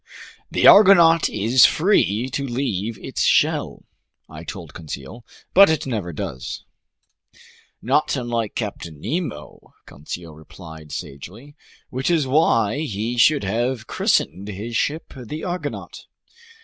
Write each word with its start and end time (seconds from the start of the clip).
"The 0.49 0.65
argonaut 0.65 1.29
is 1.29 1.67
free 1.67 2.27
to 2.31 2.43
leave 2.47 2.97
its 3.03 3.21
shell," 3.21 3.83
I 4.27 4.43
told 4.43 4.73
Conseil, 4.73 5.23
"but 5.53 5.69
it 5.69 5.85
never 5.85 6.11
does." 6.11 6.65
"Not 7.83 8.15
unlike 8.15 8.55
Captain 8.55 8.99
Nemo," 8.99 9.75
Conseil 9.85 10.33
replied 10.33 10.91
sagely. 10.91 11.55
"Which 11.91 12.09
is 12.09 12.25
why 12.25 12.79
he 12.79 13.15
should 13.15 13.43
have 13.43 13.85
christened 13.85 14.47
his 14.47 14.75
ship 14.75 15.13
the 15.15 15.43
Argonaut." 15.43 16.07